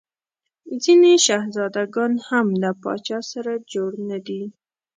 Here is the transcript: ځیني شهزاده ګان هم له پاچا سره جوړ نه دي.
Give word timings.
ځیني 0.83 1.13
شهزاده 1.25 1.83
ګان 1.95 2.13
هم 2.27 2.47
له 2.61 2.69
پاچا 2.81 3.19
سره 3.31 3.53
جوړ 3.71 3.91
نه 4.09 4.17
دي. 4.27 4.43